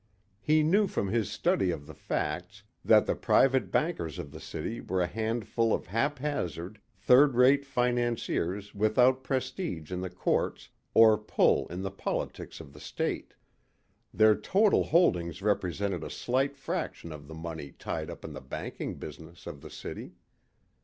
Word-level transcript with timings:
He 0.41 0.63
knew 0.63 0.87
from 0.87 1.09
his 1.09 1.29
study 1.31 1.69
of 1.69 1.85
the 1.85 1.93
facts 1.93 2.63
that 2.83 3.05
the 3.05 3.13
private 3.13 3.69
bankers 3.69 4.17
of 4.17 4.31
the 4.31 4.39
city 4.39 4.81
were 4.81 4.99
a 4.99 5.05
handful 5.05 5.71
of 5.75 5.85
haphazard, 5.85 6.81
third 6.97 7.35
rate 7.35 7.67
financiers 7.67 8.73
without 8.73 9.23
prestige 9.23 9.91
in 9.91 10.01
the 10.01 10.09
courts 10.09 10.69
or 10.95 11.19
pull 11.19 11.67
in 11.67 11.83
the 11.83 11.91
politics 11.91 12.59
of 12.59 12.73
the 12.73 12.79
state. 12.79 13.35
Their 14.11 14.33
total 14.35 14.85
holdings 14.85 15.43
represented 15.43 16.03
a 16.03 16.09
slight 16.09 16.57
fraction 16.57 17.11
of 17.11 17.27
the 17.27 17.35
money 17.35 17.71
tied 17.71 18.09
up 18.09 18.25
in 18.25 18.33
the 18.33 18.41
banking 18.41 18.95
business 18.95 19.45
of 19.45 19.61
the 19.61 19.69
city. 19.69 20.13